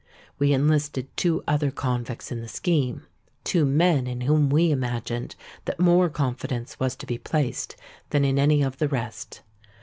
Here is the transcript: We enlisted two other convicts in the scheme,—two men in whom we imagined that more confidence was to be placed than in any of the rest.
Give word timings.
We 0.39 0.51
enlisted 0.51 1.15
two 1.15 1.43
other 1.47 1.69
convicts 1.69 2.31
in 2.31 2.41
the 2.41 2.47
scheme,—two 2.47 3.65
men 3.65 4.07
in 4.07 4.21
whom 4.21 4.49
we 4.49 4.71
imagined 4.71 5.35
that 5.65 5.79
more 5.79 6.09
confidence 6.09 6.79
was 6.79 6.95
to 6.95 7.05
be 7.05 7.19
placed 7.19 7.75
than 8.09 8.25
in 8.25 8.39
any 8.39 8.63
of 8.63 8.79
the 8.79 8.87
rest. 8.87 9.43